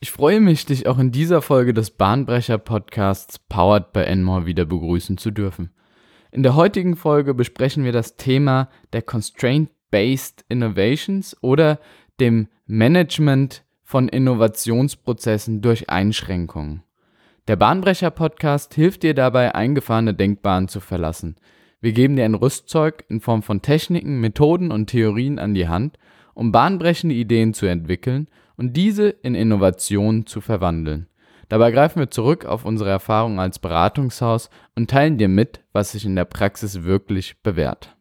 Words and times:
Ich 0.00 0.12
freue 0.12 0.38
mich, 0.38 0.64
dich 0.64 0.86
auch 0.86 1.00
in 1.00 1.10
dieser 1.10 1.42
Folge 1.42 1.74
des 1.74 1.90
Bahnbrecher-Podcasts 1.90 3.40
Powered 3.48 3.92
by 3.92 4.02
Enmore 4.02 4.46
wieder 4.46 4.64
begrüßen 4.64 5.18
zu 5.18 5.32
dürfen. 5.32 5.70
In 6.30 6.44
der 6.44 6.54
heutigen 6.54 6.94
Folge 6.94 7.34
besprechen 7.34 7.82
wir 7.82 7.90
das 7.90 8.16
Thema 8.16 8.68
der 8.92 9.02
Constraint-Based 9.02 10.44
Innovations 10.48 11.36
oder 11.42 11.80
dem 12.20 12.46
Management 12.66 13.64
von 13.82 14.06
Innovationsprozessen 14.06 15.62
durch 15.62 15.90
Einschränkungen. 15.90 16.84
Der 17.48 17.56
Bahnbrecher-Podcast 17.56 18.74
hilft 18.74 19.02
dir 19.02 19.14
dabei, 19.14 19.56
eingefahrene 19.56 20.14
Denkbahnen 20.14 20.68
zu 20.68 20.78
verlassen. 20.78 21.34
Wir 21.80 21.90
geben 21.90 22.14
dir 22.14 22.24
ein 22.24 22.34
Rüstzeug 22.34 23.04
in 23.08 23.20
Form 23.20 23.42
von 23.42 23.62
Techniken, 23.62 24.20
Methoden 24.20 24.70
und 24.70 24.90
Theorien 24.90 25.40
an 25.40 25.54
die 25.54 25.66
Hand, 25.66 25.98
um 26.34 26.52
bahnbrechende 26.52 27.16
Ideen 27.16 27.52
zu 27.52 27.66
entwickeln 27.66 28.28
und 28.58 28.74
diese 28.74 29.08
in 29.08 29.34
Innovationen 29.34 30.26
zu 30.26 30.42
verwandeln. 30.42 31.06
Dabei 31.48 31.70
greifen 31.70 32.00
wir 32.00 32.10
zurück 32.10 32.44
auf 32.44 32.66
unsere 32.66 32.90
Erfahrung 32.90 33.40
als 33.40 33.58
Beratungshaus 33.58 34.50
und 34.76 34.90
teilen 34.90 35.16
dir 35.16 35.28
mit, 35.28 35.60
was 35.72 35.92
sich 35.92 36.04
in 36.04 36.14
der 36.14 36.26
Praxis 36.26 36.82
wirklich 36.82 37.42
bewährt. 37.42 37.96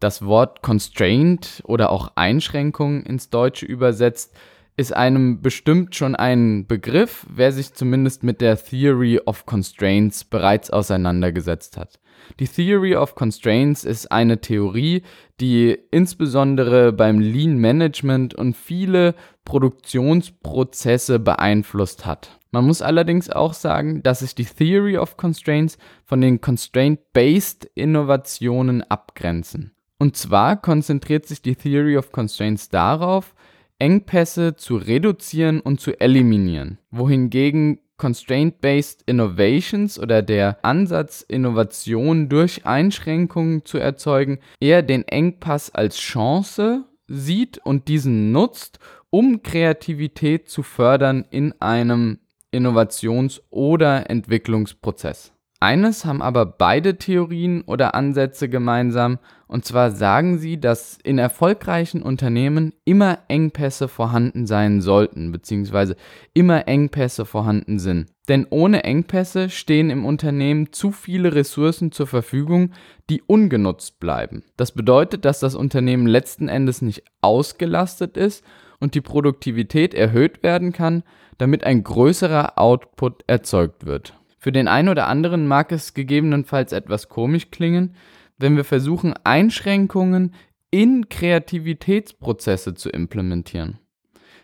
Das 0.00 0.24
Wort 0.24 0.62
Constraint 0.62 1.62
oder 1.66 1.90
auch 1.90 2.12
Einschränkung 2.14 3.02
ins 3.02 3.28
Deutsche 3.28 3.66
übersetzt 3.66 4.34
ist 4.76 4.94
einem 4.96 5.42
bestimmt 5.42 5.94
schon 5.94 6.16
ein 6.16 6.66
Begriff, 6.66 7.26
wer 7.28 7.52
sich 7.52 7.74
zumindest 7.74 8.22
mit 8.22 8.40
der 8.40 8.56
Theory 8.56 9.20
of 9.24 9.44
Constraints 9.44 10.24
bereits 10.24 10.70
auseinandergesetzt 10.70 11.76
hat. 11.76 12.00
Die 12.40 12.48
Theory 12.48 12.96
of 12.96 13.14
Constraints 13.14 13.84
ist 13.84 14.10
eine 14.10 14.40
Theorie, 14.40 15.02
die 15.40 15.76
insbesondere 15.90 16.92
beim 16.92 17.20
Lean 17.20 17.58
Management 17.58 18.34
und 18.34 18.56
viele 18.56 19.14
Produktionsprozesse 19.44 21.18
beeinflusst 21.18 22.06
hat. 22.06 22.38
Man 22.50 22.66
muss 22.66 22.82
allerdings 22.82 23.30
auch 23.30 23.54
sagen, 23.54 24.02
dass 24.02 24.20
sich 24.20 24.34
die 24.34 24.44
Theory 24.44 24.98
of 24.98 25.16
Constraints 25.16 25.78
von 26.04 26.20
den 26.20 26.40
Constraint-Based 26.40 27.68
Innovationen 27.74 28.82
abgrenzen. 28.82 29.72
Und 29.98 30.16
zwar 30.16 30.60
konzentriert 30.60 31.26
sich 31.26 31.42
die 31.42 31.56
Theory 31.56 31.96
of 31.96 32.12
Constraints 32.12 32.68
darauf, 32.68 33.34
Engpässe 33.82 34.54
zu 34.54 34.76
reduzieren 34.76 35.60
und 35.60 35.80
zu 35.80 35.98
eliminieren, 36.00 36.78
wohingegen 36.92 37.80
Constraint-Based 37.96 39.02
Innovations 39.06 39.98
oder 39.98 40.22
der 40.22 40.64
Ansatz, 40.64 41.22
Innovation 41.22 42.28
durch 42.28 42.64
Einschränkungen 42.64 43.64
zu 43.64 43.78
erzeugen, 43.78 44.38
eher 44.60 44.82
den 44.82 45.02
Engpass 45.08 45.74
als 45.74 45.96
Chance 45.96 46.84
sieht 47.08 47.58
und 47.58 47.88
diesen 47.88 48.30
nutzt, 48.30 48.78
um 49.10 49.42
Kreativität 49.42 50.48
zu 50.48 50.62
fördern 50.62 51.26
in 51.30 51.52
einem 51.60 52.20
Innovations- 52.52 53.42
oder 53.50 54.08
Entwicklungsprozess. 54.08 55.32
Eines 55.62 56.04
haben 56.04 56.22
aber 56.22 56.44
beide 56.44 56.98
Theorien 56.98 57.62
oder 57.62 57.94
Ansätze 57.94 58.48
gemeinsam, 58.48 59.20
und 59.46 59.64
zwar 59.64 59.92
sagen 59.92 60.38
sie, 60.38 60.58
dass 60.58 60.98
in 61.04 61.18
erfolgreichen 61.18 62.02
Unternehmen 62.02 62.72
immer 62.84 63.20
Engpässe 63.28 63.86
vorhanden 63.86 64.48
sein 64.48 64.80
sollten, 64.80 65.30
beziehungsweise 65.30 65.94
immer 66.34 66.66
Engpässe 66.66 67.24
vorhanden 67.24 67.78
sind. 67.78 68.08
Denn 68.26 68.44
ohne 68.50 68.82
Engpässe 68.82 69.50
stehen 69.50 69.90
im 69.90 70.04
Unternehmen 70.04 70.72
zu 70.72 70.90
viele 70.90 71.32
Ressourcen 71.32 71.92
zur 71.92 72.08
Verfügung, 72.08 72.72
die 73.08 73.22
ungenutzt 73.22 74.00
bleiben. 74.00 74.42
Das 74.56 74.72
bedeutet, 74.72 75.24
dass 75.24 75.38
das 75.38 75.54
Unternehmen 75.54 76.08
letzten 76.08 76.48
Endes 76.48 76.82
nicht 76.82 77.04
ausgelastet 77.20 78.16
ist 78.16 78.44
und 78.80 78.96
die 78.96 79.00
Produktivität 79.00 79.94
erhöht 79.94 80.42
werden 80.42 80.72
kann, 80.72 81.04
damit 81.38 81.62
ein 81.62 81.84
größerer 81.84 82.58
Output 82.58 83.22
erzeugt 83.28 83.86
wird. 83.86 84.14
Für 84.42 84.50
den 84.50 84.66
einen 84.66 84.88
oder 84.88 85.06
anderen 85.06 85.46
mag 85.46 85.70
es 85.70 85.94
gegebenenfalls 85.94 86.72
etwas 86.72 87.08
komisch 87.08 87.52
klingen, 87.52 87.94
wenn 88.38 88.56
wir 88.56 88.64
versuchen, 88.64 89.14
Einschränkungen 89.22 90.34
in 90.72 91.08
Kreativitätsprozesse 91.08 92.74
zu 92.74 92.90
implementieren. 92.90 93.78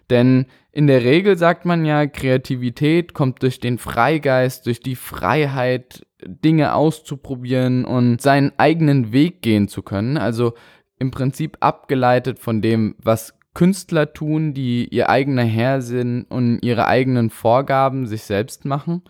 Denn 0.09 0.47
in 0.71 0.87
der 0.87 1.03
Regel 1.03 1.37
sagt 1.37 1.65
man 1.65 1.85
ja, 1.85 2.07
Kreativität 2.07 3.13
kommt 3.13 3.43
durch 3.43 3.59
den 3.59 3.77
Freigeist, 3.77 4.67
durch 4.67 4.79
die 4.79 4.95
Freiheit, 4.95 6.07
Dinge 6.25 6.75
auszuprobieren 6.75 7.85
und 7.85 8.23
seinen 8.23 8.53
eigenen 8.57 9.13
Weg 9.13 9.43
gehen 9.43 9.67
zu 9.67 9.83
können. 9.83 10.17
Also 10.17 10.55
im 11.01 11.11
Prinzip 11.11 11.57
abgeleitet 11.59 12.39
von 12.39 12.63
dem, 12.63 12.95
was 13.03 13.37
Künstler 13.53 14.13
tun, 14.13 14.55
die 14.55 14.87
ihr 14.95 15.11
eigener 15.11 15.43
Herr 15.43 15.83
sind 15.83 16.23
und 16.31 16.61
ihre 16.63 16.87
eigenen 16.87 17.31
Vorgaben 17.31 18.07
sich 18.07 18.23
selbst 18.23 18.65
machen. 18.65 19.03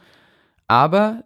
Aber 0.69 1.25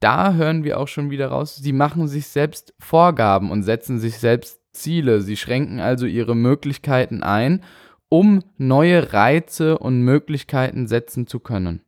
da 0.00 0.34
hören 0.34 0.64
wir 0.64 0.78
auch 0.78 0.88
schon 0.88 1.10
wieder 1.10 1.28
raus, 1.28 1.56
sie 1.56 1.72
machen 1.72 2.08
sich 2.08 2.28
selbst 2.28 2.74
Vorgaben 2.78 3.50
und 3.50 3.62
setzen 3.62 3.98
sich 3.98 4.18
selbst 4.18 4.60
Ziele. 4.72 5.20
Sie 5.20 5.36
schränken 5.36 5.80
also 5.80 6.06
ihre 6.06 6.34
Möglichkeiten 6.34 7.22
ein, 7.22 7.62
um 8.08 8.42
neue 8.58 9.12
Reize 9.12 9.78
und 9.78 10.02
Möglichkeiten 10.02 10.86
setzen 10.86 11.26
zu 11.26 11.40
können. 11.40 11.82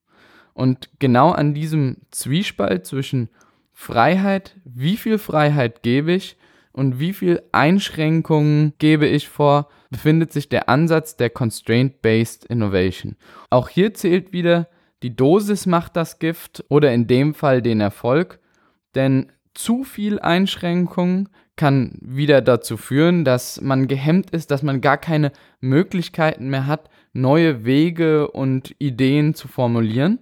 Und 0.55 0.89
genau 0.99 1.31
an 1.31 1.53
diesem 1.53 1.99
Zwiespalt 2.11 2.87
zwischen 2.87 3.29
Freiheit, 3.73 4.57
wie 4.65 4.97
viel 4.97 5.19
Freiheit 5.19 5.83
gebe 5.83 6.13
ich 6.13 6.39
und 6.73 6.99
wie 6.99 7.13
viel 7.13 7.43
Einschränkungen 7.53 8.73
gebe 8.79 9.07
ich 9.07 9.29
vor, 9.29 9.69
befindet 9.91 10.33
sich 10.33 10.49
der 10.49 10.69
Ansatz 10.71 11.17
der 11.17 11.29
Constraint-Based 11.29 12.47
Innovation. 12.47 13.17
Auch 13.51 13.69
hier 13.69 13.93
zählt 13.93 14.33
wieder 14.33 14.69
die 15.03 15.15
Dosis 15.15 15.67
macht 15.67 15.97
das 15.97 16.19
Gift 16.19 16.65
oder 16.69 16.93
in 16.93 17.07
dem 17.07 17.35
Fall 17.35 17.63
den 17.63 17.81
Erfolg, 17.81 18.41
denn 18.95 19.33
zu 19.55 19.85
viel 19.85 20.19
Einschränkung 20.19 21.29
kann 21.57 21.99
wieder 22.03 22.43
dazu 22.43 22.77
führen, 22.77 23.25
dass 23.25 23.61
man 23.61 23.89
gehemmt 23.89 24.31
ist, 24.31 24.51
dass 24.51 24.63
man 24.63 24.81
gar 24.81 24.99
keine 24.99 25.33
Möglichkeiten 25.61 26.49
mehr 26.51 26.67
hat, 26.67 26.91
neue 27.13 27.65
Wege 27.65 28.31
und 28.31 28.75
Ideen 28.79 29.35
zu 29.35 29.49
formulieren. 29.49 30.21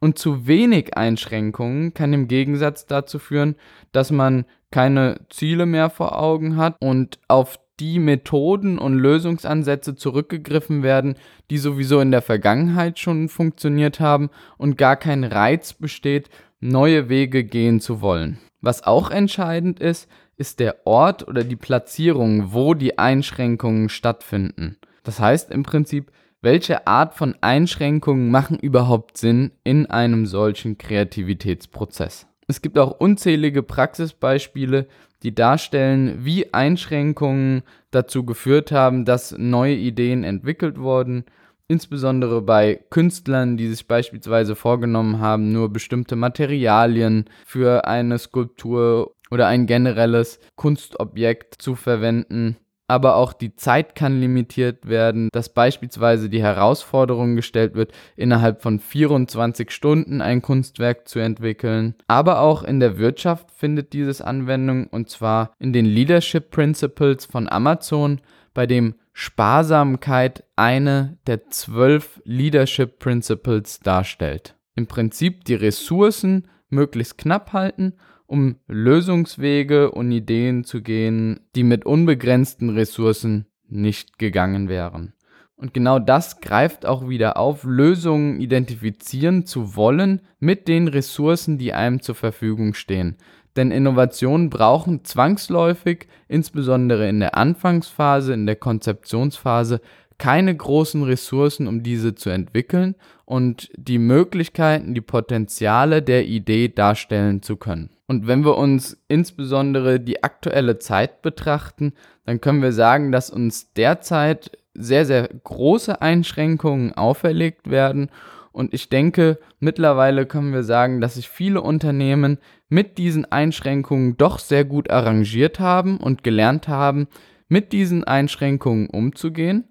Und 0.00 0.16
zu 0.16 0.46
wenig 0.46 0.96
Einschränkungen 0.96 1.92
kann 1.92 2.12
im 2.12 2.28
Gegensatz 2.28 2.86
dazu 2.86 3.18
führen, 3.18 3.56
dass 3.90 4.12
man 4.12 4.44
keine 4.70 5.20
Ziele 5.28 5.66
mehr 5.66 5.90
vor 5.90 6.20
Augen 6.20 6.56
hat 6.56 6.76
und 6.80 7.18
auf 7.26 7.58
die 7.80 7.98
Methoden 7.98 8.78
und 8.78 8.94
Lösungsansätze 8.94 9.94
zurückgegriffen 9.94 10.82
werden, 10.82 11.16
die 11.50 11.58
sowieso 11.58 12.00
in 12.00 12.10
der 12.10 12.22
Vergangenheit 12.22 12.98
schon 12.98 13.28
funktioniert 13.28 14.00
haben 14.00 14.30
und 14.56 14.78
gar 14.78 14.96
kein 14.96 15.24
Reiz 15.24 15.72
besteht, 15.72 16.28
neue 16.60 17.08
Wege 17.08 17.44
gehen 17.44 17.80
zu 17.80 18.00
wollen. 18.00 18.38
Was 18.60 18.84
auch 18.84 19.10
entscheidend 19.10 19.80
ist, 19.80 20.08
ist 20.36 20.60
der 20.60 20.86
Ort 20.86 21.26
oder 21.26 21.44
die 21.44 21.56
Platzierung, 21.56 22.52
wo 22.52 22.74
die 22.74 22.98
Einschränkungen 22.98 23.88
stattfinden. 23.88 24.76
Das 25.02 25.20
heißt 25.20 25.50
im 25.50 25.62
Prinzip, 25.62 26.10
welche 26.40 26.86
Art 26.86 27.14
von 27.14 27.34
Einschränkungen 27.40 28.30
machen 28.30 28.58
überhaupt 28.58 29.18
Sinn 29.18 29.50
in 29.64 29.86
einem 29.86 30.26
solchen 30.26 30.78
Kreativitätsprozess. 30.78 32.26
Es 32.46 32.62
gibt 32.62 32.78
auch 32.78 32.92
unzählige 32.92 33.62
Praxisbeispiele, 33.62 34.86
die 35.22 35.34
darstellen, 35.34 36.24
wie 36.24 36.52
Einschränkungen 36.54 37.62
dazu 37.90 38.24
geführt 38.24 38.72
haben, 38.72 39.04
dass 39.04 39.36
neue 39.36 39.74
Ideen 39.74 40.24
entwickelt 40.24 40.78
wurden, 40.78 41.24
insbesondere 41.66 42.40
bei 42.40 42.80
Künstlern, 42.90 43.56
die 43.56 43.68
sich 43.68 43.86
beispielsweise 43.86 44.56
vorgenommen 44.56 45.20
haben, 45.20 45.52
nur 45.52 45.72
bestimmte 45.72 46.16
Materialien 46.16 47.26
für 47.44 47.86
eine 47.86 48.18
Skulptur 48.18 49.14
oder 49.30 49.46
ein 49.46 49.66
generelles 49.66 50.40
Kunstobjekt 50.56 51.60
zu 51.60 51.74
verwenden 51.74 52.56
aber 52.88 53.16
auch 53.16 53.34
die 53.34 53.54
Zeit 53.54 53.94
kann 53.94 54.18
limitiert 54.18 54.88
werden, 54.88 55.28
dass 55.32 55.50
beispielsweise 55.50 56.30
die 56.30 56.42
Herausforderung 56.42 57.36
gestellt 57.36 57.74
wird, 57.74 57.92
innerhalb 58.16 58.62
von 58.62 58.80
24 58.80 59.70
Stunden 59.70 60.22
ein 60.22 60.40
Kunstwerk 60.40 61.06
zu 61.06 61.18
entwickeln. 61.18 61.94
Aber 62.08 62.40
auch 62.40 62.64
in 62.64 62.80
der 62.80 62.98
Wirtschaft 62.98 63.50
findet 63.50 63.92
dieses 63.92 64.22
Anwendung 64.22 64.86
und 64.86 65.10
zwar 65.10 65.52
in 65.58 65.72
den 65.72 65.84
Leadership 65.84 66.50
Principles 66.50 67.26
von 67.26 67.48
Amazon, 67.48 68.20
bei 68.54 68.66
dem 68.66 68.94
Sparsamkeit 69.12 70.44
eine 70.56 71.18
der 71.26 71.48
zwölf 71.50 72.20
Leadership 72.24 72.98
Principles 72.98 73.80
darstellt. 73.80 74.54
Im 74.74 74.86
Prinzip 74.86 75.44
die 75.44 75.54
Ressourcen 75.54 76.48
möglichst 76.70 77.18
knapp 77.18 77.52
halten 77.52 77.94
um 78.28 78.56
Lösungswege 78.68 79.90
und 79.90 80.12
Ideen 80.12 80.62
zu 80.62 80.82
gehen, 80.82 81.40
die 81.56 81.64
mit 81.64 81.86
unbegrenzten 81.86 82.70
Ressourcen 82.70 83.46
nicht 83.68 84.18
gegangen 84.18 84.68
wären. 84.68 85.14
Und 85.56 85.74
genau 85.74 85.98
das 85.98 86.40
greift 86.40 86.86
auch 86.86 87.08
wieder 87.08 87.36
auf, 87.36 87.64
Lösungen 87.64 88.40
identifizieren 88.40 89.44
zu 89.44 89.74
wollen 89.74 90.20
mit 90.38 90.68
den 90.68 90.86
Ressourcen, 90.86 91.58
die 91.58 91.72
einem 91.72 92.00
zur 92.00 92.14
Verfügung 92.14 92.74
stehen. 92.74 93.16
Denn 93.56 93.72
Innovationen 93.72 94.50
brauchen 94.50 95.04
zwangsläufig, 95.04 96.06
insbesondere 96.28 97.08
in 97.08 97.18
der 97.18 97.36
Anfangsphase, 97.36 98.34
in 98.34 98.46
der 98.46 98.56
Konzeptionsphase, 98.56 99.80
keine 100.18 100.54
großen 100.54 101.04
Ressourcen, 101.04 101.66
um 101.68 101.82
diese 101.82 102.14
zu 102.14 102.30
entwickeln 102.30 102.96
und 103.24 103.70
die 103.76 103.98
Möglichkeiten, 103.98 104.94
die 104.94 105.00
Potenziale 105.00 106.02
der 106.02 106.26
Idee 106.26 106.68
darstellen 106.68 107.40
zu 107.42 107.56
können. 107.56 107.90
Und 108.08 108.26
wenn 108.26 108.44
wir 108.44 108.56
uns 108.56 109.00
insbesondere 109.06 110.00
die 110.00 110.24
aktuelle 110.24 110.78
Zeit 110.78 111.22
betrachten, 111.22 111.92
dann 112.24 112.40
können 112.40 112.62
wir 112.62 112.72
sagen, 112.72 113.12
dass 113.12 113.30
uns 113.30 113.72
derzeit 113.74 114.58
sehr, 114.74 115.04
sehr 115.04 115.28
große 115.28 116.00
Einschränkungen 116.00 116.94
auferlegt 116.94 117.70
werden. 117.70 118.10
Und 118.50 118.74
ich 118.74 118.88
denke, 118.88 119.38
mittlerweile 119.60 120.26
können 120.26 120.52
wir 120.52 120.62
sagen, 120.64 121.00
dass 121.00 121.14
sich 121.14 121.28
viele 121.28 121.60
Unternehmen 121.60 122.38
mit 122.68 122.98
diesen 122.98 123.30
Einschränkungen 123.30 124.16
doch 124.16 124.38
sehr 124.38 124.64
gut 124.64 124.90
arrangiert 124.90 125.60
haben 125.60 125.98
und 125.98 126.24
gelernt 126.24 126.66
haben, 126.66 127.08
mit 127.48 127.72
diesen 127.72 128.04
Einschränkungen 128.04 128.88
umzugehen 128.88 129.64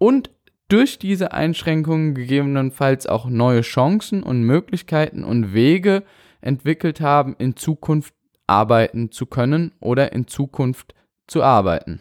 und 0.00 0.30
durch 0.68 0.98
diese 0.98 1.32
Einschränkungen 1.32 2.14
gegebenenfalls 2.14 3.06
auch 3.06 3.26
neue 3.26 3.60
Chancen 3.60 4.22
und 4.22 4.42
Möglichkeiten 4.42 5.24
und 5.24 5.52
Wege 5.52 6.04
entwickelt 6.40 7.02
haben, 7.02 7.36
in 7.38 7.54
Zukunft 7.54 8.14
arbeiten 8.46 9.12
zu 9.12 9.26
können 9.26 9.72
oder 9.78 10.12
in 10.12 10.26
Zukunft 10.26 10.94
zu 11.26 11.42
arbeiten. 11.42 12.00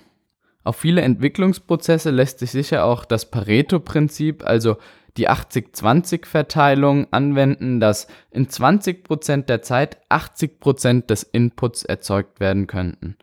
Auf 0.64 0.78
viele 0.78 1.02
Entwicklungsprozesse 1.02 2.10
lässt 2.10 2.40
sich 2.40 2.52
sicher 2.52 2.86
auch 2.86 3.04
das 3.04 3.30
Pareto-Prinzip, 3.30 4.46
also 4.46 4.78
die 5.18 5.30
80-20-Verteilung 5.30 7.08
anwenden, 7.12 7.82
dass 7.82 8.08
in 8.32 8.48
20% 8.48 9.46
der 9.46 9.62
Zeit 9.62 9.98
80% 10.10 11.08
des 11.08 11.24
Inputs 11.24 11.84
erzeugt 11.84 12.40
werden 12.40 12.68
könnten. 12.68 13.18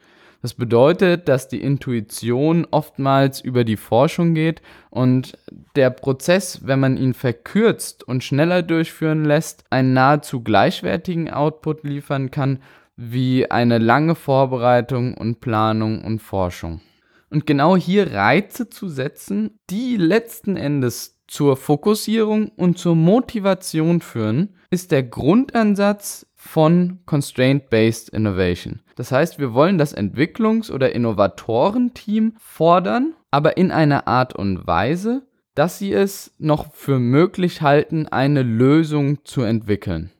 Das 0.47 0.55
bedeutet, 0.55 1.27
dass 1.29 1.49
die 1.49 1.61
Intuition 1.61 2.69
oftmals 2.71 3.41
über 3.41 3.65
die 3.65 3.77
Forschung 3.77 4.33
geht 4.33 4.63
und 4.91 5.37
der 5.75 5.91
Prozess, 5.91 6.61
wenn 6.65 6.79
man 6.79 6.97
ihn 6.97 7.15
verkürzt 7.15 8.07
und 8.07 8.23
schneller 8.23 8.63
durchführen 8.63 9.25
lässt, 9.25 9.65
einen 9.71 9.93
nahezu 9.93 10.45
gleichwertigen 10.45 11.33
Output 11.33 11.83
liefern 11.83 12.31
kann 12.31 12.61
wie 12.95 13.51
eine 13.51 13.79
lange 13.79 14.15
Vorbereitung 14.15 15.15
und 15.15 15.41
Planung 15.41 16.05
und 16.05 16.21
Forschung. 16.23 16.81
Und 17.29 17.49
genau 17.49 17.77
hier 17.77 18.13
Reize 18.13 18.71
zu 18.71 18.87
setzen, 18.89 19.59
die 19.69 19.97
letzten 19.97 20.57
Endes 20.57 21.19
zur 21.27 21.57
Fokussierung 21.57 22.51
und 22.51 22.79
zur 22.79 22.95
Motivation 22.95 24.01
führen, 24.01 24.55
ist 24.71 24.93
der 24.93 25.03
Grundansatz 25.03 26.25
von 26.37 27.01
Constraint-Based 27.05 28.11
Innovation. 28.11 28.81
Das 28.97 29.13
heißt, 29.13 29.39
wir 29.39 29.55
wollen 29.55 29.79
das 29.79 29.97
Entwicklungs- 29.97 30.73
oder 30.73 30.95
Innovatorenteam 30.95 32.33
fordern, 32.39 33.15
aber 33.31 33.57
in 33.59 33.71
einer 33.71 34.09
Art 34.09 34.35
und 34.35 34.67
Weise, 34.67 35.23
dass 35.55 35.79
sie 35.79 35.93
es 35.93 36.35
noch 36.39 36.73
für 36.75 36.99
möglich 36.99 37.63
halten, 37.63 38.09
eine 38.09 38.43
Lösung 38.43 39.25
zu 39.25 39.43
entwickeln. 39.43 40.11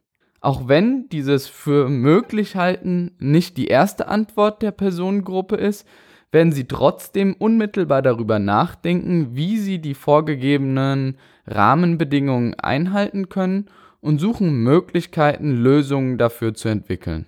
Auch 0.41 0.69
wenn 0.69 1.09
dieses 1.09 1.49
für 1.49 1.89
möglich 1.89 2.55
halten 2.57 3.17
nicht 3.19 3.57
die 3.57 3.67
erste 3.67 4.09
Antwort 4.09 4.63
der 4.63 4.71
Personengruppe 4.71 5.57
ist, 5.57 5.87
werden 6.31 6.53
sie 6.53 6.69
trotzdem 6.69 7.35
unmittelbar 7.39 8.03
darüber 8.03 8.39
nachdenken, 8.39 9.35
wie 9.35 9.57
sie 9.57 9.79
die 9.79 9.95
vorgegebenen 9.95 11.17
Rahmenbedingungen 11.47 12.55
einhalten 12.55 13.29
können 13.31 13.67
und 14.01 14.21
suchen 14.21 14.63
Möglichkeiten, 14.63 15.57
Lösungen 15.57 16.19
dafür 16.19 16.55
zu 16.55 16.69
entwickeln. 16.69 17.27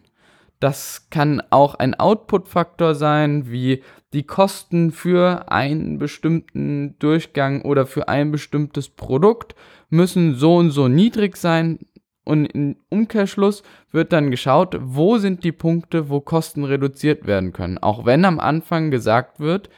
Das 0.60 1.08
kann 1.10 1.40
auch 1.50 1.76
ein 1.76 1.94
Output-Faktor 1.94 2.94
sein, 2.94 3.50
wie 3.50 3.82
die 4.12 4.24
Kosten 4.24 4.90
für 4.90 5.50
einen 5.52 5.98
bestimmten 5.98 6.98
Durchgang 6.98 7.62
oder 7.62 7.86
für 7.86 8.08
ein 8.08 8.32
bestimmtes 8.32 8.88
Produkt 8.88 9.54
müssen 9.90 10.34
so 10.34 10.56
und 10.56 10.70
so 10.70 10.88
niedrig 10.88 11.36
sein. 11.36 11.78
Und 12.24 12.46
im 12.46 12.76
Umkehrschluss 12.88 13.62
wird 13.90 14.12
dann 14.12 14.30
geschaut, 14.30 14.76
wo 14.80 15.18
sind 15.18 15.44
die 15.44 15.52
Punkte, 15.52 16.10
wo 16.10 16.20
Kosten 16.20 16.64
reduziert 16.64 17.26
werden 17.26 17.52
können. 17.52 17.78
Auch 17.78 18.04
wenn 18.04 18.24
am 18.24 18.40
Anfang 18.40 18.90
gesagt 18.90 19.40
wird, 19.40 19.70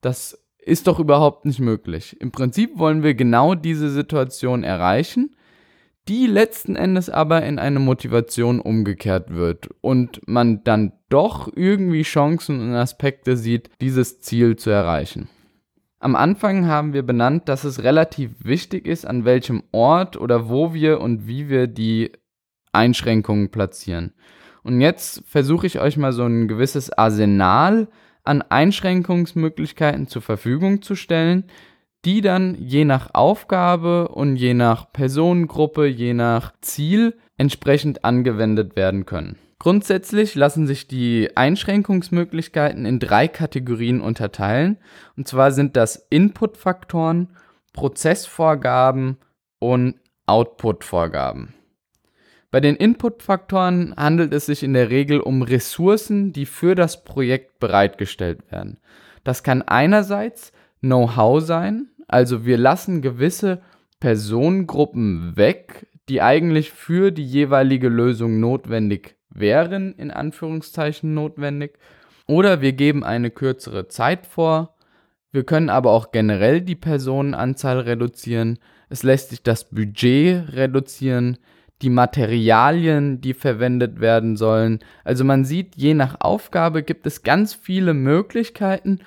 das 0.00 0.44
ist 0.58 0.86
doch 0.86 0.98
überhaupt 0.98 1.44
nicht 1.44 1.60
möglich. 1.60 2.20
Im 2.20 2.30
Prinzip 2.30 2.78
wollen 2.78 3.02
wir 3.02 3.14
genau 3.14 3.54
diese 3.54 3.90
Situation 3.90 4.64
erreichen 4.64 5.34
die 6.08 6.26
letzten 6.26 6.76
Endes 6.76 7.08
aber 7.08 7.44
in 7.44 7.58
eine 7.58 7.78
Motivation 7.78 8.60
umgekehrt 8.60 9.34
wird 9.34 9.70
und 9.80 10.20
man 10.26 10.62
dann 10.64 10.92
doch 11.08 11.50
irgendwie 11.54 12.02
Chancen 12.02 12.60
und 12.60 12.74
Aspekte 12.74 13.36
sieht, 13.36 13.70
dieses 13.80 14.20
Ziel 14.20 14.56
zu 14.56 14.70
erreichen. 14.70 15.28
Am 16.00 16.16
Anfang 16.16 16.66
haben 16.66 16.92
wir 16.92 17.02
benannt, 17.02 17.48
dass 17.48 17.64
es 17.64 17.82
relativ 17.82 18.32
wichtig 18.44 18.86
ist, 18.86 19.06
an 19.06 19.24
welchem 19.24 19.62
Ort 19.72 20.18
oder 20.18 20.50
wo 20.50 20.74
wir 20.74 21.00
und 21.00 21.26
wie 21.26 21.48
wir 21.48 21.66
die 21.66 22.12
Einschränkungen 22.72 23.50
platzieren. 23.50 24.12
Und 24.62 24.82
jetzt 24.82 25.22
versuche 25.26 25.66
ich 25.66 25.80
euch 25.80 25.96
mal 25.96 26.12
so 26.12 26.24
ein 26.24 26.48
gewisses 26.48 26.92
Arsenal 26.92 27.88
an 28.22 28.42
Einschränkungsmöglichkeiten 28.42 30.06
zur 30.06 30.20
Verfügung 30.22 30.82
zu 30.82 30.94
stellen, 30.94 31.44
die 32.04 32.20
dann 32.20 32.54
je 32.54 32.84
nach 32.84 33.14
Aufgabe 33.14 34.08
und 34.08 34.36
je 34.36 34.54
nach 34.54 34.92
Personengruppe, 34.92 35.86
je 35.86 36.14
nach 36.14 36.52
Ziel 36.60 37.16
entsprechend 37.36 38.04
angewendet 38.04 38.76
werden 38.76 39.06
können. 39.06 39.36
Grundsätzlich 39.58 40.34
lassen 40.34 40.66
sich 40.66 40.88
die 40.88 41.36
Einschränkungsmöglichkeiten 41.36 42.84
in 42.84 42.98
drei 42.98 43.28
Kategorien 43.28 44.00
unterteilen. 44.02 44.78
Und 45.16 45.26
zwar 45.26 45.52
sind 45.52 45.76
das 45.76 46.06
Input-Faktoren, 46.10 47.30
Prozessvorgaben 47.72 49.16
und 49.58 49.94
Output-Vorgaben. 50.26 51.54
Bei 52.50 52.60
den 52.60 52.76
Input-Faktoren 52.76 53.94
handelt 53.96 54.32
es 54.32 54.46
sich 54.46 54.62
in 54.62 54.74
der 54.74 54.90
Regel 54.90 55.20
um 55.20 55.42
Ressourcen, 55.42 56.32
die 56.32 56.46
für 56.46 56.74
das 56.74 57.02
Projekt 57.02 57.58
bereitgestellt 57.58 58.52
werden. 58.52 58.78
Das 59.24 59.42
kann 59.42 59.62
einerseits 59.62 60.52
Know-how 60.80 61.40
sein, 61.40 61.88
also 62.08 62.44
wir 62.44 62.58
lassen 62.58 63.02
gewisse 63.02 63.62
Personengruppen 64.00 65.36
weg, 65.36 65.86
die 66.08 66.20
eigentlich 66.20 66.70
für 66.70 67.10
die 67.10 67.24
jeweilige 67.24 67.88
Lösung 67.88 68.40
notwendig 68.40 69.16
wären, 69.30 69.94
in 69.94 70.10
Anführungszeichen 70.10 71.14
notwendig. 71.14 71.78
Oder 72.26 72.60
wir 72.60 72.72
geben 72.72 73.04
eine 73.04 73.30
kürzere 73.30 73.88
Zeit 73.88 74.26
vor. 74.26 74.74
Wir 75.32 75.44
können 75.44 75.70
aber 75.70 75.90
auch 75.90 76.12
generell 76.12 76.60
die 76.60 76.76
Personenanzahl 76.76 77.80
reduzieren. 77.80 78.58
Es 78.88 79.02
lässt 79.02 79.30
sich 79.30 79.42
das 79.42 79.70
Budget 79.70 80.52
reduzieren, 80.52 81.38
die 81.82 81.90
Materialien, 81.90 83.20
die 83.20 83.34
verwendet 83.34 84.00
werden 84.00 84.36
sollen. 84.36 84.78
Also 85.02 85.24
man 85.24 85.44
sieht, 85.44 85.76
je 85.76 85.94
nach 85.94 86.20
Aufgabe 86.20 86.82
gibt 86.82 87.06
es 87.06 87.22
ganz 87.22 87.54
viele 87.54 87.94
Möglichkeiten, 87.94 89.00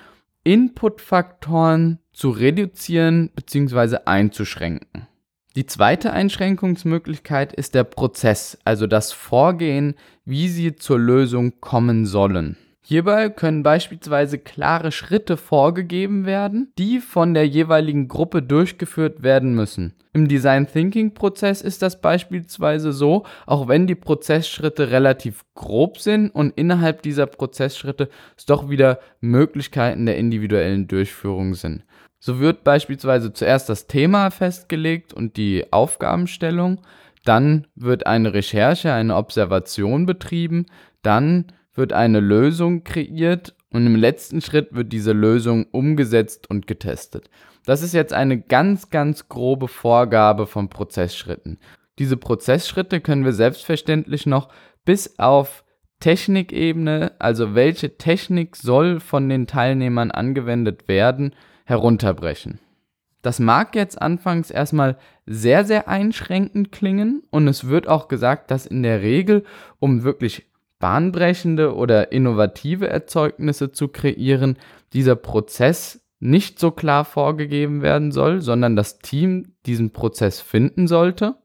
Inputfaktoren 0.44 1.98
zu 2.18 2.30
reduzieren 2.30 3.30
bzw. 3.36 3.98
einzuschränken. 4.04 5.06
Die 5.54 5.66
zweite 5.66 6.12
Einschränkungsmöglichkeit 6.12 7.52
ist 7.52 7.76
der 7.76 7.84
Prozess, 7.84 8.58
also 8.64 8.88
das 8.88 9.12
Vorgehen, 9.12 9.94
wie 10.24 10.48
sie 10.48 10.74
zur 10.74 10.98
Lösung 10.98 11.60
kommen 11.60 12.06
sollen. 12.06 12.56
Hierbei 12.90 13.28
können 13.28 13.62
beispielsweise 13.62 14.38
klare 14.38 14.92
Schritte 14.92 15.36
vorgegeben 15.36 16.24
werden, 16.24 16.72
die 16.78 17.00
von 17.00 17.34
der 17.34 17.46
jeweiligen 17.46 18.08
Gruppe 18.08 18.40
durchgeführt 18.40 19.22
werden 19.22 19.54
müssen. 19.54 19.92
Im 20.14 20.26
Design 20.26 20.66
Thinking 20.66 21.12
Prozess 21.12 21.60
ist 21.60 21.82
das 21.82 22.00
beispielsweise 22.00 22.94
so, 22.94 23.26
auch 23.44 23.68
wenn 23.68 23.86
die 23.86 23.94
Prozessschritte 23.94 24.90
relativ 24.90 25.44
grob 25.54 25.98
sind 25.98 26.30
und 26.30 26.56
innerhalb 26.56 27.02
dieser 27.02 27.26
Prozessschritte 27.26 28.08
es 28.38 28.46
doch 28.46 28.70
wieder 28.70 29.00
Möglichkeiten 29.20 30.06
der 30.06 30.16
individuellen 30.16 30.88
Durchführung 30.88 31.52
sind. 31.52 31.84
So 32.20 32.40
wird 32.40 32.64
beispielsweise 32.64 33.34
zuerst 33.34 33.68
das 33.68 33.86
Thema 33.86 34.30
festgelegt 34.30 35.12
und 35.12 35.36
die 35.36 35.70
Aufgabenstellung, 35.74 36.80
dann 37.26 37.66
wird 37.74 38.06
eine 38.06 38.32
Recherche, 38.32 38.94
eine 38.94 39.14
Observation 39.14 40.06
betrieben, 40.06 40.64
dann 41.02 41.52
wird 41.78 41.92
eine 41.92 42.20
Lösung 42.20 42.84
kreiert 42.84 43.54
und 43.70 43.86
im 43.86 43.96
letzten 43.96 44.40
Schritt 44.40 44.74
wird 44.74 44.92
diese 44.92 45.12
Lösung 45.12 45.66
umgesetzt 45.70 46.50
und 46.50 46.66
getestet. 46.66 47.30
Das 47.64 47.82
ist 47.82 47.94
jetzt 47.94 48.12
eine 48.12 48.40
ganz, 48.40 48.90
ganz 48.90 49.28
grobe 49.28 49.68
Vorgabe 49.68 50.46
von 50.46 50.68
Prozessschritten. 50.68 51.58
Diese 51.98 52.16
Prozessschritte 52.16 53.00
können 53.00 53.24
wir 53.24 53.32
selbstverständlich 53.32 54.26
noch 54.26 54.48
bis 54.84 55.18
auf 55.18 55.64
Technikebene, 56.00 57.12
also 57.18 57.54
welche 57.54 57.96
Technik 57.98 58.56
soll 58.56 59.00
von 59.00 59.28
den 59.28 59.46
Teilnehmern 59.46 60.10
angewendet 60.10 60.86
werden, 60.86 61.34
herunterbrechen. 61.64 62.60
Das 63.22 63.40
mag 63.40 63.74
jetzt 63.74 64.00
anfangs 64.00 64.50
erstmal 64.50 64.96
sehr, 65.26 65.64
sehr 65.64 65.88
einschränkend 65.88 66.70
klingen 66.70 67.24
und 67.30 67.48
es 67.48 67.66
wird 67.66 67.88
auch 67.88 68.06
gesagt, 68.06 68.50
dass 68.50 68.64
in 68.64 68.84
der 68.84 69.02
Regel, 69.02 69.44
um 69.80 70.04
wirklich 70.04 70.46
bahnbrechende 70.78 71.74
oder 71.74 72.12
innovative 72.12 72.88
Erzeugnisse 72.88 73.72
zu 73.72 73.88
kreieren, 73.88 74.56
dieser 74.92 75.16
Prozess 75.16 76.04
nicht 76.20 76.58
so 76.58 76.70
klar 76.70 77.04
vorgegeben 77.04 77.82
werden 77.82 78.12
soll, 78.12 78.40
sondern 78.40 78.76
das 78.76 78.98
Team 78.98 79.54
diesen 79.66 79.92
Prozess 79.92 80.40
finden 80.40 80.88
sollte. 80.88 81.36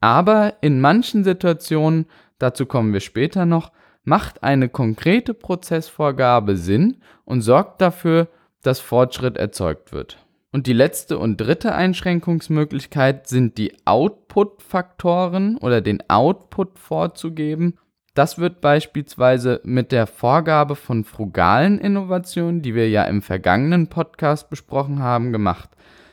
Aber 0.00 0.54
in 0.60 0.80
manchen 0.80 1.24
Situationen, 1.24 2.06
dazu 2.38 2.66
kommen 2.66 2.92
wir 2.92 3.00
später 3.00 3.46
noch, 3.46 3.72
macht 4.04 4.42
eine 4.42 4.68
konkrete 4.68 5.34
Prozessvorgabe 5.34 6.56
Sinn 6.56 6.98
und 7.24 7.40
sorgt 7.40 7.80
dafür, 7.80 8.28
dass 8.62 8.80
Fortschritt 8.80 9.36
erzeugt 9.36 9.92
wird. 9.92 10.18
Und 10.52 10.66
die 10.66 10.72
letzte 10.72 11.18
und 11.18 11.38
dritte 11.38 11.74
Einschränkungsmöglichkeit 11.74 13.26
sind 13.26 13.58
die 13.58 13.74
Output-Faktoren 13.84 15.56
oder 15.58 15.80
den 15.80 16.08
Output 16.08 16.78
vorzugeben. 16.78 17.78
Das 18.16 18.38
wird 18.38 18.62
beispielsweise 18.62 19.60
mit 19.62 19.92
der 19.92 20.06
Vorgabe 20.06 20.74
von 20.74 21.04
frugalen 21.04 21.78
Innovationen, 21.78 22.62
die 22.62 22.74
wir 22.74 22.88
ja 22.88 23.04
im 23.04 23.20
vergangenen 23.20 23.88
Podcast 23.88 24.48
besprochen 24.48 25.00
haben, 25.00 25.32
gemacht. 25.32 25.68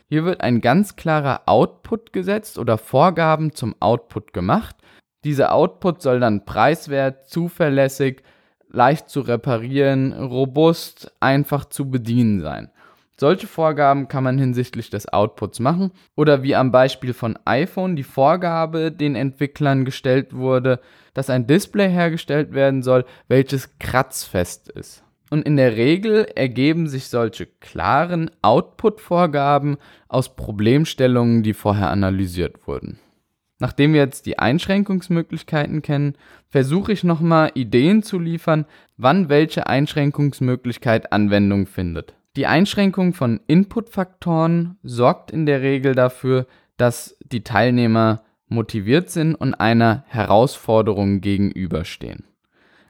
Hier 0.10 0.26
wird 0.26 0.42
ein 0.42 0.60
ganz 0.60 0.98
klarer 0.98 1.44
Output 1.46 2.12
gesetzt 2.12 2.60
oder 2.60 2.78
Vorgaben 2.78 3.54
zum 3.54 3.74
Output 3.80 4.34
gemacht. 4.34 4.76
Dieser 5.24 5.54
Output 5.54 6.02
soll 6.02 6.20
dann 6.20 6.44
preiswert, 6.44 7.30
zuverlässig, 7.30 8.22
leicht 8.68 9.08
zu 9.10 9.22
reparieren, 9.22 10.12
robust, 10.12 11.10
einfach 11.22 11.64
zu 11.64 11.90
bedienen 11.90 12.42
sein. 12.42 12.70
Solche 13.16 13.46
Vorgaben 13.46 14.08
kann 14.08 14.24
man 14.24 14.40
hinsichtlich 14.40 14.90
des 14.90 15.08
Outputs 15.08 15.60
machen 15.60 15.92
oder 16.16 16.42
wie 16.42 16.56
am 16.56 16.72
Beispiel 16.72 17.14
von 17.14 17.38
iPhone 17.46 17.96
die 17.96 18.04
Vorgabe 18.04 18.92
den 18.92 19.16
Entwicklern 19.16 19.86
gestellt 19.86 20.36
wurde, 20.36 20.80
dass 21.14 21.30
ein 21.30 21.46
Display 21.46 21.90
hergestellt 21.90 22.54
werden 22.54 22.82
soll, 22.82 23.06
welches 23.28 23.78
kratzfest 23.78 24.70
ist. 24.70 25.04
Und 25.30 25.46
in 25.46 25.58
der 25.58 25.76
Regel 25.78 26.28
ergeben 26.36 26.88
sich 26.88 27.08
solche 27.08 27.46
klaren 27.46 28.30
Output-Vorgaben 28.42 29.78
aus 30.08 30.36
Problemstellungen, 30.36 31.44
die 31.44 31.54
vorher 31.54 31.90
analysiert 31.90 32.68
wurden. 32.68 33.00
Nachdem 33.60 33.94
wir 33.94 34.02
jetzt 34.02 34.26
die 34.26 34.40
Einschränkungsmöglichkeiten 34.40 35.82
kennen, 35.82 36.16
versuche 36.50 36.92
ich 36.92 37.04
nochmal 37.04 37.52
Ideen 37.54 38.04
zu 38.04 38.20
liefern, 38.20 38.66
wann 38.98 39.30
welche 39.30 39.68
Einschränkungsmöglichkeit 39.68 41.14
Anwendung 41.14 41.66
findet. 41.66 42.14
Die 42.36 42.48
Einschränkung 42.48 43.14
von 43.14 43.42
Inputfaktoren 43.46 44.78
sorgt 44.82 45.30
in 45.30 45.46
der 45.46 45.62
Regel 45.62 45.94
dafür, 45.94 46.48
dass 46.78 47.16
die 47.24 47.44
Teilnehmer 47.44 48.24
motiviert 48.48 49.12
sind 49.12 49.36
und 49.36 49.54
einer 49.54 50.04
Herausforderung 50.08 51.22
gegenüberstehen. 51.22 52.26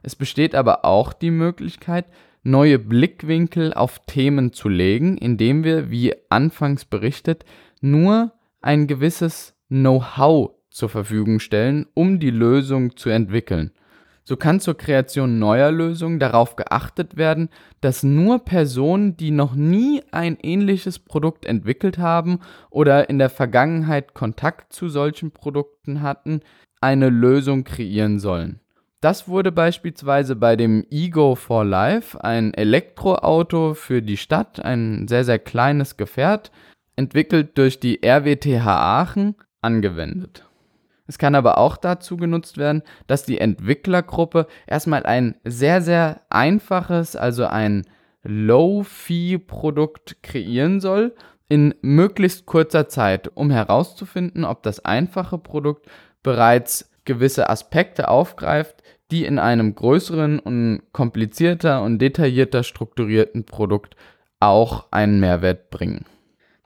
Es 0.02 0.16
besteht 0.16 0.56
aber 0.56 0.86
auch 0.86 1.12
die 1.12 1.32
Möglichkeit, 1.32 2.06
neue 2.44 2.80
Blickwinkel 2.80 3.74
auf 3.74 4.00
Themen 4.06 4.54
zu 4.54 4.70
legen, 4.70 5.18
indem 5.18 5.64
wir, 5.64 5.92
wie 5.92 6.14
anfangs 6.30 6.86
berichtet, 6.86 7.44
nur 7.82 8.32
ein 8.62 8.88
gewisses 8.88 9.56
Know-how 9.68 10.52
zur 10.70 10.90
Verfügung 10.90 11.40
stellen, 11.40 11.86
um 11.94 12.20
die 12.20 12.32
Lösung 12.32 12.96
zu 12.96 13.10
entwickeln. 13.10 13.72
So 14.26 14.38
kann 14.38 14.62
zur 14.62 14.78
Kreation 14.78 15.38
neuer 15.38 15.72
Lösungen 15.72 16.18
darauf 16.18 16.56
geachtet 16.56 17.18
werden, 17.18 17.50
dass 17.82 18.04
nur 18.04 18.40
Personen, 18.40 19.18
die 19.18 19.32
noch 19.32 19.54
nie 19.54 20.02
ein 20.12 20.38
ähnliches 20.42 21.00
Produkt 21.00 21.46
entwickelt 21.46 21.98
haben 21.98 22.40
oder 22.70 23.10
in 23.10 23.20
der 23.20 23.30
Vergangenheit 23.30 24.14
Kontakt 24.14 24.72
zu 24.72 24.88
solchen 24.88 25.32
Produkten 25.32 26.02
hatten, 26.02 26.40
eine 26.80 27.10
Lösung 27.10 27.66
kreieren 27.66 28.20
sollen. 28.20 28.60
Das 29.02 29.28
wurde 29.28 29.52
beispielsweise 29.52 30.38
bei 30.38 30.56
dem 30.56 30.86
Ego 30.90 31.36
for 31.36 31.66
Life, 31.66 32.24
ein 32.24 32.54
Elektroauto 32.54 33.74
für 33.74 34.02
die 34.02 34.16
Stadt, 34.16 34.64
ein 34.64 35.10
sehr, 35.10 35.26
sehr 35.26 35.40
kleines 35.40 35.98
Gefährt, 35.98 36.52
entwickelt 36.96 37.58
durch 37.58 37.82
die 37.82 38.02
RWTH 38.02 38.66
Aachen, 38.66 39.36
angewendet. 39.62 40.46
Es 41.08 41.18
kann 41.18 41.36
aber 41.36 41.58
auch 41.58 41.78
dazu 41.78 42.18
genutzt 42.18 42.58
werden, 42.58 42.82
dass 43.08 43.26
die 43.26 43.40
Entwicklergruppe 43.40 44.48
erstmal 44.68 45.06
ein 45.06 45.36
sehr, 45.44 45.82
sehr 45.82 46.22
einfaches, 46.30 47.16
also 47.16 47.46
ein 47.46 47.86
Low-Fee-Produkt 48.24 50.24
kreieren 50.24 50.80
soll 50.80 51.14
in 51.50 51.76
möglichst 51.82 52.46
kurzer 52.46 52.88
Zeit, 52.88 53.30
um 53.36 53.52
herauszufinden, 53.52 54.46
ob 54.46 54.64
das 54.64 54.86
einfache 54.86 55.38
Produkt 55.38 55.88
bereits 56.24 56.90
gewisse 57.06 57.50
Aspekte 57.50 58.08
aufgreift, 58.08 58.82
die 59.12 59.26
in 59.26 59.40
einem 59.40 59.76
größeren 59.76 60.40
und 60.40 60.82
komplizierter 60.94 61.84
und 61.84 62.00
detaillierter 62.00 62.64
strukturierten 62.64 63.46
Produkt 63.46 63.96
auch 64.40 64.88
einen 64.92 65.20
Mehrwert 65.20 65.70
bringen. 65.70 66.06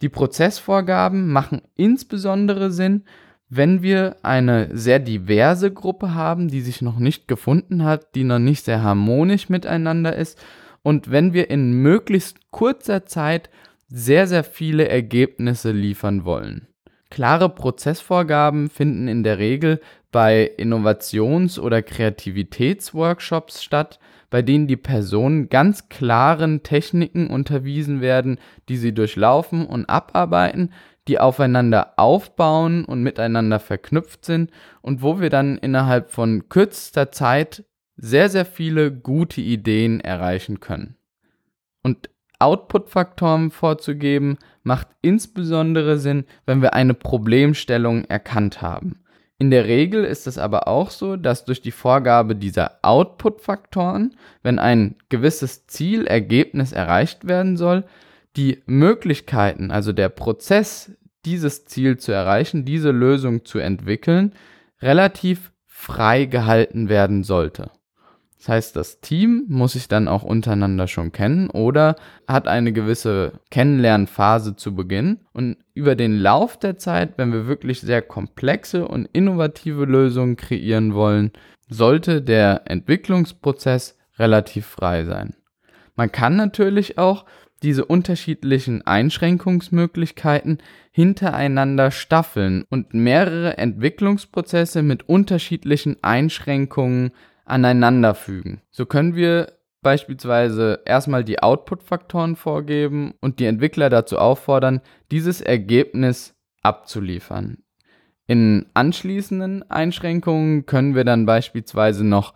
Die 0.01 0.09
Prozessvorgaben 0.09 1.27
machen 1.27 1.63
insbesondere 1.75 2.71
Sinn, 2.71 3.03
wenn 3.49 3.81
wir 3.81 4.17
eine 4.23 4.69
sehr 4.75 4.99
diverse 4.99 5.71
Gruppe 5.71 6.13
haben, 6.13 6.49
die 6.49 6.61
sich 6.61 6.81
noch 6.81 6.99
nicht 6.99 7.27
gefunden 7.27 7.83
hat, 7.83 8.15
die 8.15 8.23
noch 8.23 8.39
nicht 8.39 8.65
sehr 8.65 8.83
harmonisch 8.83 9.49
miteinander 9.49 10.15
ist 10.15 10.37
und 10.83 11.11
wenn 11.11 11.33
wir 11.33 11.49
in 11.49 11.73
möglichst 11.73 12.51
kurzer 12.51 13.05
Zeit 13.05 13.49
sehr, 13.89 14.27
sehr 14.27 14.43
viele 14.43 14.89
Ergebnisse 14.89 15.71
liefern 15.71 16.25
wollen. 16.25 16.67
Klare 17.09 17.49
Prozessvorgaben 17.49 18.69
finden 18.69 19.07
in 19.07 19.23
der 19.23 19.37
Regel 19.37 19.79
bei 20.11 20.51
Innovations- 20.57 21.57
oder 21.57 21.81
Kreativitätsworkshops 21.81 23.63
statt, 23.63 23.99
bei 24.29 24.41
denen 24.41 24.67
die 24.67 24.75
Personen 24.77 25.47
ganz 25.47 25.87
klaren 25.87 26.63
Techniken 26.63 27.27
unterwiesen 27.27 28.01
werden, 28.01 28.39
die 28.67 28.75
sie 28.75 28.93
durchlaufen 28.93 29.65
und 29.65 29.85
abarbeiten, 29.85 30.73
die 31.07 31.19
aufeinander 31.19 31.93
aufbauen 31.97 32.85
und 32.85 33.01
miteinander 33.01 33.59
verknüpft 33.59 34.25
sind 34.25 34.51
und 34.81 35.01
wo 35.01 35.19
wir 35.19 35.29
dann 35.29 35.57
innerhalb 35.57 36.11
von 36.11 36.49
kürzester 36.49 37.11
Zeit 37.11 37.63
sehr, 37.95 38.29
sehr 38.29 38.45
viele 38.45 38.91
gute 38.91 39.41
Ideen 39.41 39.99
erreichen 40.01 40.59
können. 40.59 40.97
Und 41.83 42.09
Output-Faktoren 42.39 43.49
vorzugeben, 43.49 44.37
macht 44.63 44.87
insbesondere 45.01 45.97
Sinn, 45.97 46.25
wenn 46.45 46.61
wir 46.61 46.73
eine 46.73 46.93
Problemstellung 46.93 48.05
erkannt 48.05 48.61
haben. 48.61 49.03
In 49.39 49.51
der 49.51 49.65
Regel 49.65 50.03
ist 50.03 50.25
es 50.25 50.37
aber 50.37 50.67
auch 50.67 50.89
so, 50.89 51.15
dass 51.15 51.45
durch 51.45 51.61
die 51.61 51.71
Vorgabe 51.71 52.35
dieser 52.35 52.79
Output-Faktoren, 52.81 54.15
wenn 54.41 54.57
ein 54.57 54.95
gewisses 55.09 55.67
Ziel, 55.67 56.07
Ergebnis 56.07 56.71
erreicht 56.71 57.27
werden 57.27 57.55
soll, 57.55 57.83
die 58.37 58.63
Möglichkeiten, 58.65 59.71
also 59.71 59.91
der 59.91 60.09
Prozess, 60.09 60.91
dieses 61.25 61.65
Ziel 61.65 61.97
zu 61.97 62.11
erreichen, 62.11 62.63
diese 62.63 62.91
Lösung 62.91 63.43
zu 63.43 63.59
entwickeln, 63.59 64.33
relativ 64.81 65.51
frei 65.65 66.25
gehalten 66.25 66.87
werden 66.89 67.23
sollte. 67.23 67.71
Das 68.37 68.49
heißt, 68.49 68.75
das 68.75 69.01
Team 69.01 69.45
muss 69.49 69.73
sich 69.73 69.87
dann 69.87 70.07
auch 70.07 70.23
untereinander 70.23 70.87
schon 70.87 71.11
kennen 71.11 71.49
oder 71.49 71.95
hat 72.27 72.47
eine 72.47 72.71
gewisse 72.71 73.39
Kennenlernphase 73.49 74.55
zu 74.55 74.75
Beginn. 74.75 75.21
Und 75.33 75.57
über 75.73 75.95
den 75.95 76.17
Lauf 76.17 76.57
der 76.57 76.77
Zeit, 76.77 77.17
wenn 77.17 77.33
wir 77.33 77.47
wirklich 77.47 77.81
sehr 77.81 78.03
komplexe 78.03 78.87
und 78.87 79.09
innovative 79.11 79.85
Lösungen 79.85 80.35
kreieren 80.35 80.93
wollen, 80.93 81.31
sollte 81.67 82.21
der 82.21 82.61
Entwicklungsprozess 82.65 83.97
relativ 84.17 84.67
frei 84.67 85.03
sein. 85.03 85.35
Man 85.95 86.11
kann 86.11 86.35
natürlich 86.35 86.99
auch 86.99 87.25
diese 87.63 87.85
unterschiedlichen 87.85 88.85
Einschränkungsmöglichkeiten 88.85 90.59
hintereinander 90.91 91.91
staffeln 91.91 92.65
und 92.69 92.93
mehrere 92.93 93.57
Entwicklungsprozesse 93.57 94.83
mit 94.83 95.09
unterschiedlichen 95.09 95.97
Einschränkungen 96.03 97.11
aneinanderfügen. 97.45 98.61
So 98.69 98.85
können 98.85 99.15
wir 99.15 99.53
beispielsweise 99.81 100.81
erstmal 100.85 101.23
die 101.23 101.41
Output-Faktoren 101.41 102.35
vorgeben 102.35 103.13
und 103.21 103.39
die 103.39 103.45
Entwickler 103.45 103.89
dazu 103.89 104.17
auffordern, 104.17 104.81
dieses 105.11 105.41
Ergebnis 105.41 106.35
abzuliefern. 106.61 107.59
In 108.27 108.65
anschließenden 108.73 109.69
Einschränkungen 109.71 110.65
können 110.65 110.95
wir 110.95 111.05
dann 111.05 111.25
beispielsweise 111.25 112.05
noch 112.05 112.33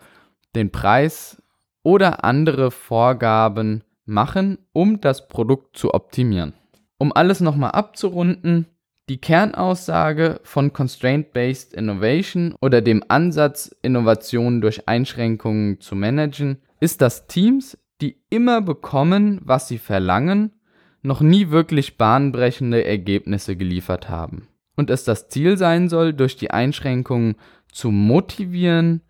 den 0.56 0.72
Preis 0.72 1.42
oder 1.84 2.24
andere 2.24 2.72
Vorgaben 2.72 3.84
machen, 4.06 4.58
um 4.74 5.02
das 5.02 5.28
Produkt 5.28 5.78
zu 5.78 5.94
optimieren. 5.94 6.54
Um 6.98 7.12
alles 7.14 7.40
nochmal 7.42 7.72
abzurunden, 7.72 8.68
die 9.10 9.18
Kernaussage 9.18 10.40
von 10.44 10.72
Constraint-Based 10.72 11.74
Innovation 11.74 12.56
oder 12.62 12.82
dem 12.82 13.04
Ansatz, 13.08 13.76
Innovationen 13.82 14.62
durch 14.62 14.88
Einschränkungen 14.88 15.82
zu 15.82 15.96
managen, 15.96 16.62
ist, 16.80 17.02
dass 17.02 17.28
Teams, 17.28 17.78
die 18.02 18.18
immer 18.30 18.62
bekommen, 18.62 19.42
was 19.44 19.68
sie 19.68 19.80
verlangen, 19.80 20.54
noch 21.02 21.22
nie 21.22 21.50
wirklich 21.50 21.98
bahnbrechende 21.98 22.86
Ergebnisse 22.86 23.56
geliefert 23.56 24.10
haben. 24.10 24.48
Und 24.76 24.90
es 24.90 25.04
das 25.04 25.28
Ziel 25.28 25.58
sein 25.58 25.90
soll, 25.90 26.14
durch 26.14 26.38
die 26.38 26.52
Einschränkungen 26.52 27.36
zu 27.72 27.92
motivieren, 27.92 29.02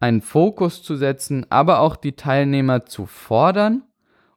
einen 0.00 0.20
Fokus 0.20 0.82
zu 0.82 0.96
setzen, 0.96 1.46
aber 1.50 1.80
auch 1.80 1.96
die 1.96 2.12
Teilnehmer 2.12 2.86
zu 2.86 3.06
fordern 3.06 3.82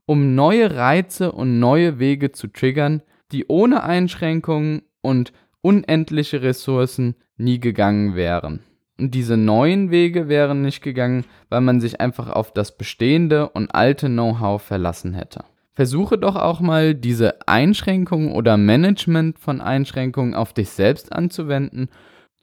um 0.07 0.33
neue 0.35 0.75
Reize 0.75 1.31
und 1.33 1.59
neue 1.59 1.99
Wege 1.99 2.31
zu 2.31 2.47
triggern, 2.47 3.03
die 3.31 3.45
ohne 3.47 3.83
Einschränkungen 3.83 4.81
und 5.01 5.33
unendliche 5.61 6.41
Ressourcen 6.41 7.15
nie 7.35 7.59
gegangen 7.59 8.15
wären. 8.15 8.61
Und 8.97 9.13
diese 9.13 9.37
neuen 9.37 9.91
Wege 9.91 10.29
wären 10.29 10.63
nicht 10.63 10.81
gegangen, 10.81 11.25
weil 11.49 11.61
man 11.61 11.81
sich 11.81 12.01
einfach 12.01 12.29
auf 12.29 12.51
das 12.51 12.77
bestehende 12.77 13.49
und 13.49 13.75
alte 13.75 14.07
Know-how 14.07 14.61
verlassen 14.61 15.13
hätte. 15.13 15.43
Versuche 15.73 16.17
doch 16.17 16.37
auch 16.37 16.61
mal 16.61 16.95
diese 16.95 17.47
Einschränkungen 17.47 18.31
oder 18.31 18.57
Management 18.57 19.37
von 19.37 19.61
Einschränkungen 19.61 20.33
auf 20.33 20.53
dich 20.53 20.69
selbst 20.69 21.11
anzuwenden. 21.11 21.89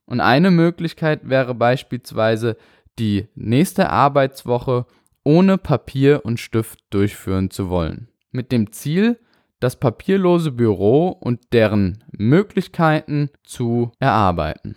Und 0.06 0.20
eine 0.20 0.50
Möglichkeit 0.50 1.28
wäre 1.28 1.54
beispielsweise, 1.54 2.56
die 2.98 3.26
nächste 3.34 3.90
Arbeitswoche 3.90 4.86
ohne 5.24 5.58
Papier 5.58 6.20
und 6.24 6.38
Stift 6.38 6.78
durchführen 6.90 7.50
zu 7.50 7.68
wollen. 7.68 8.08
Mit 8.30 8.52
dem 8.52 8.72
Ziel, 8.72 9.18
das 9.60 9.76
papierlose 9.76 10.52
Büro 10.52 11.08
und 11.08 11.40
deren 11.52 12.04
Möglichkeiten 12.12 13.30
zu 13.42 13.92
erarbeiten. 13.98 14.76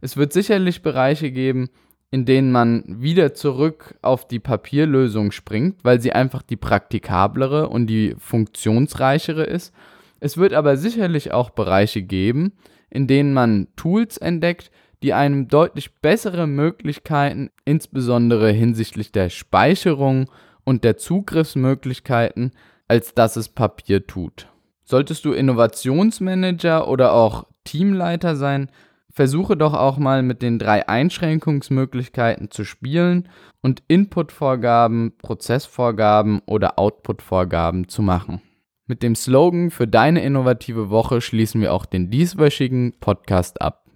Es 0.00 0.16
wird 0.16 0.32
sicherlich 0.32 0.82
Bereiche 0.82 1.32
geben, 1.32 1.70
in 2.10 2.24
denen 2.24 2.52
man 2.52 2.84
wieder 2.86 3.34
zurück 3.34 3.98
auf 4.00 4.26
die 4.26 4.38
Papierlösung 4.38 5.32
springt, 5.32 5.80
weil 5.82 6.00
sie 6.00 6.12
einfach 6.12 6.42
die 6.42 6.56
praktikablere 6.56 7.68
und 7.68 7.88
die 7.88 8.14
funktionsreichere 8.18 9.44
ist. 9.44 9.74
Es 10.20 10.36
wird 10.36 10.52
aber 10.52 10.76
sicherlich 10.76 11.32
auch 11.32 11.50
Bereiche 11.50 12.02
geben, 12.02 12.52
in 12.90 13.06
denen 13.06 13.34
man 13.34 13.68
Tools 13.76 14.16
entdeckt, 14.16 14.70
die 15.02 15.14
einem 15.14 15.48
deutlich 15.48 16.00
bessere 16.00 16.46
Möglichkeiten, 16.46 17.50
insbesondere 17.64 18.50
hinsichtlich 18.50 19.12
der 19.12 19.28
Speicherung 19.28 20.30
und 20.64 20.84
der 20.84 20.96
Zugriffsmöglichkeiten, 20.96 22.52
als 22.88 23.14
dass 23.14 23.36
es 23.36 23.48
Papier 23.48 24.06
tut. 24.06 24.48
Solltest 24.84 25.24
du 25.24 25.32
Innovationsmanager 25.32 26.88
oder 26.88 27.12
auch 27.12 27.46
Teamleiter 27.64 28.36
sein, 28.36 28.70
versuche 29.10 29.56
doch 29.56 29.74
auch 29.74 29.98
mal 29.98 30.22
mit 30.22 30.42
den 30.42 30.58
drei 30.58 30.88
Einschränkungsmöglichkeiten 30.88 32.50
zu 32.50 32.64
spielen 32.64 33.28
und 33.60 33.82
Inputvorgaben, 33.88 35.12
Prozessvorgaben 35.18 36.40
oder 36.46 36.78
Outputvorgaben 36.78 37.88
zu 37.88 38.02
machen. 38.02 38.40
Mit 38.86 39.02
dem 39.02 39.14
Slogan 39.14 39.70
für 39.70 39.86
deine 39.86 40.22
innovative 40.22 40.88
Woche 40.88 41.20
schließen 41.20 41.60
wir 41.60 41.74
auch 41.74 41.84
den 41.84 42.10
dieswöchigen 42.10 42.94
Podcast 43.00 43.60
ab. 43.60 43.87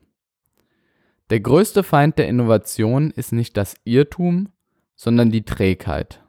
Der 1.33 1.41
größte 1.41 1.83
Feind 1.83 2.19
der 2.19 2.29
Innovation 2.29 3.11
ist 3.11 3.33
nicht 3.33 3.57
das 3.57 3.75
Irrtum, 3.85 4.51
sondern 4.95 5.31
die 5.31 5.47
Trägheit. 5.47 6.23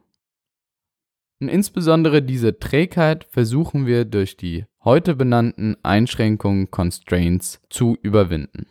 Und 1.42 1.48
insbesondere 1.48 2.22
diese 2.22 2.58
Trägheit 2.58 3.26
versuchen 3.28 3.84
wir 3.84 4.06
durch 4.06 4.38
die 4.38 4.64
heute 4.82 5.14
benannten 5.14 5.76
Einschränkungen, 5.82 6.70
Constraints 6.70 7.60
zu 7.68 7.98
überwinden. 8.00 8.64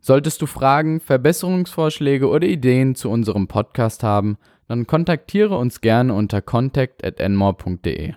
Solltest 0.00 0.42
du 0.42 0.46
Fragen, 0.46 0.98
Verbesserungsvorschläge 0.98 2.28
oder 2.28 2.48
Ideen 2.48 2.96
zu 2.96 3.08
unserem 3.08 3.46
Podcast 3.46 4.02
haben, 4.02 4.36
dann 4.66 4.88
kontaktiere 4.88 5.56
uns 5.56 5.80
gerne 5.80 6.12
unter 6.12 6.42
contact@enmore.de. 6.42 8.14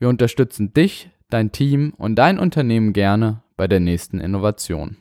Wir 0.00 0.08
unterstützen 0.08 0.74
dich, 0.74 1.10
dein 1.30 1.52
Team 1.52 1.94
und 1.96 2.16
dein 2.16 2.40
Unternehmen 2.40 2.92
gerne 2.92 3.44
bei 3.56 3.68
der 3.68 3.78
nächsten 3.78 4.18
Innovation. 4.18 4.96